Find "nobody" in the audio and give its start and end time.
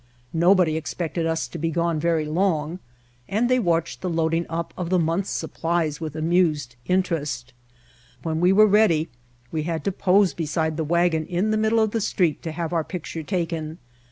0.33-0.77